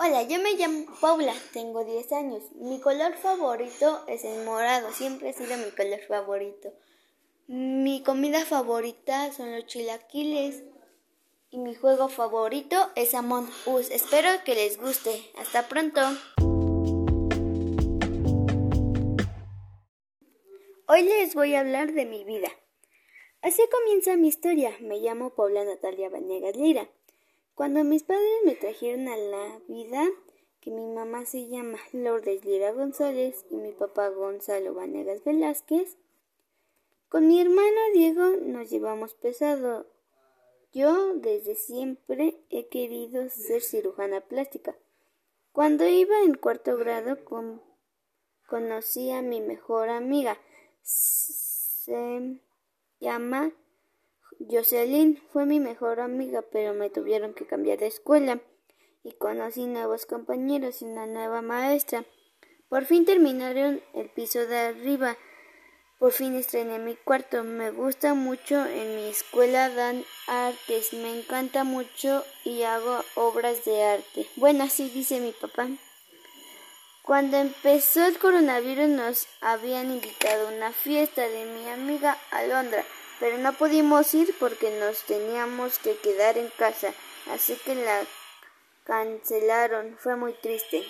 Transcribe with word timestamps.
Hola, 0.00 0.22
yo 0.22 0.38
me 0.38 0.52
llamo 0.54 0.86
Paula, 1.00 1.34
tengo 1.52 1.84
10 1.84 2.12
años. 2.12 2.52
Mi 2.54 2.80
color 2.80 3.16
favorito 3.16 4.04
es 4.06 4.24
el 4.24 4.44
morado, 4.44 4.92
siempre 4.92 5.30
ha 5.30 5.32
sido 5.32 5.56
mi 5.56 5.72
color 5.72 5.98
favorito. 6.06 6.72
Mi 7.48 8.04
comida 8.04 8.44
favorita 8.44 9.32
son 9.32 9.52
los 9.56 9.66
chilaquiles 9.66 10.62
y 11.50 11.58
mi 11.58 11.74
juego 11.74 12.08
favorito 12.08 12.76
es 12.94 13.12
Among 13.12 13.50
Us. 13.66 13.90
Espero 13.90 14.28
que 14.44 14.54
les 14.54 14.78
guste. 14.78 15.32
Hasta 15.36 15.66
pronto. 15.66 16.00
Hoy 20.86 21.02
les 21.02 21.34
voy 21.34 21.56
a 21.56 21.60
hablar 21.60 21.92
de 21.92 22.06
mi 22.06 22.22
vida. 22.22 22.52
Así 23.42 23.62
comienza 23.68 24.16
mi 24.16 24.28
historia. 24.28 24.76
Me 24.80 25.00
llamo 25.00 25.34
Paula 25.34 25.64
Natalia 25.64 26.08
Vanegas 26.08 26.54
Lira. 26.54 26.88
Cuando 27.58 27.82
mis 27.82 28.04
padres 28.04 28.44
me 28.44 28.54
trajeron 28.54 29.08
a 29.08 29.16
la 29.16 29.60
vida, 29.66 30.08
que 30.60 30.70
mi 30.70 30.86
mamá 30.86 31.26
se 31.26 31.48
llama 31.48 31.76
Lourdes 31.92 32.44
Lira 32.44 32.70
González 32.70 33.44
y 33.50 33.56
mi 33.56 33.72
papá 33.72 34.10
Gonzalo 34.10 34.74
Vanegas 34.74 35.24
Velázquez, 35.24 35.96
con 37.08 37.26
mi 37.26 37.40
hermano 37.40 37.80
Diego 37.92 38.36
nos 38.42 38.70
llevamos 38.70 39.14
pesado. 39.14 39.88
Yo 40.72 41.14
desde 41.14 41.56
siempre 41.56 42.40
he 42.48 42.68
querido 42.68 43.28
ser 43.28 43.60
cirujana 43.60 44.20
plástica. 44.20 44.76
Cuando 45.50 45.84
iba 45.84 46.22
en 46.22 46.34
cuarto 46.34 46.76
grado 46.76 47.16
conocí 48.46 49.10
a 49.10 49.20
mi 49.20 49.40
mejor 49.40 49.88
amiga. 49.88 50.38
Se 50.82 52.40
llama 53.00 53.52
Jocelyn 54.40 55.20
fue 55.32 55.46
mi 55.46 55.58
mejor 55.58 56.00
amiga, 56.00 56.42
pero 56.42 56.72
me 56.72 56.90
tuvieron 56.90 57.34
que 57.34 57.46
cambiar 57.46 57.78
de 57.78 57.88
escuela 57.88 58.40
y 59.02 59.12
conocí 59.12 59.66
nuevos 59.66 60.06
compañeros 60.06 60.80
y 60.80 60.84
una 60.84 61.06
nueva 61.06 61.42
maestra. 61.42 62.04
Por 62.68 62.84
fin 62.84 63.04
terminaron 63.04 63.82
el 63.94 64.10
piso 64.10 64.46
de 64.46 64.58
arriba. 64.58 65.16
Por 65.98 66.12
fin 66.12 66.36
estrené 66.36 66.78
mi 66.78 66.94
cuarto. 66.94 67.42
Me 67.42 67.70
gusta 67.70 68.14
mucho. 68.14 68.64
En 68.66 68.96
mi 68.96 69.08
escuela 69.08 69.70
dan 69.70 70.04
artes. 70.28 70.92
Me 70.92 71.18
encanta 71.18 71.64
mucho 71.64 72.24
y 72.44 72.62
hago 72.62 73.02
obras 73.16 73.64
de 73.64 73.82
arte. 73.82 74.26
Bueno, 74.36 74.64
así 74.64 74.88
dice 74.90 75.18
mi 75.18 75.32
papá. 75.32 75.68
Cuando 77.02 77.38
empezó 77.38 78.04
el 78.04 78.18
coronavirus 78.18 78.88
nos 78.88 79.26
habían 79.40 79.90
invitado 79.90 80.46
a 80.46 80.52
una 80.52 80.72
fiesta 80.72 81.26
de 81.26 81.46
mi 81.46 81.68
amiga 81.70 82.18
Alondra 82.30 82.84
pero 83.20 83.38
no 83.38 83.52
pudimos 83.52 84.14
ir 84.14 84.34
porque 84.38 84.70
nos 84.78 85.02
teníamos 85.04 85.78
que 85.78 85.96
quedar 85.96 86.38
en 86.38 86.48
casa, 86.56 86.92
así 87.30 87.56
que 87.64 87.74
la 87.74 88.04
cancelaron. 88.84 89.96
Fue 89.98 90.16
muy 90.16 90.32
triste. 90.34 90.84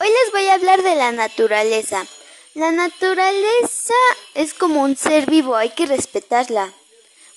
Hoy 0.00 0.08
les 0.08 0.32
voy 0.32 0.46
a 0.46 0.54
hablar 0.54 0.82
de 0.82 0.94
la 0.94 1.12
naturaleza. 1.12 2.06
La 2.54 2.72
naturaleza 2.72 3.94
es 4.34 4.54
como 4.54 4.82
un 4.82 4.96
ser 4.96 5.30
vivo, 5.30 5.54
hay 5.54 5.70
que 5.70 5.86
respetarla, 5.86 6.72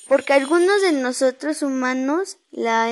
porque 0.07 0.33
algunos 0.33 0.81
de 0.81 0.93
nosotros 0.93 1.61
humanos 1.61 2.37
la 2.49 2.89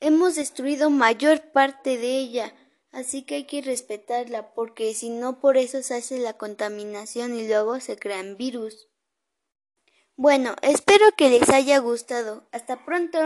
hemos 0.00 0.34
destruido 0.34 0.90
mayor 0.90 1.52
parte 1.52 1.98
de 1.98 2.18
ella 2.18 2.52
Así 2.92 3.22
que 3.22 3.36
hay 3.36 3.44
que 3.44 3.62
respetarla 3.62 4.52
porque 4.54 4.92
si 4.94 5.08
no 5.08 5.40
por 5.40 5.56
eso 5.56 5.82
se 5.82 5.94
hace 5.94 6.18
la 6.18 6.34
contaminación 6.34 7.34
y 7.34 7.48
luego 7.48 7.80
se 7.80 7.96
crean 7.96 8.36
virus. 8.36 8.88
Bueno, 10.14 10.54
espero 10.60 11.06
que 11.16 11.30
les 11.30 11.48
haya 11.48 11.78
gustado. 11.78 12.46
Hasta 12.52 12.84
pronto. 12.84 13.18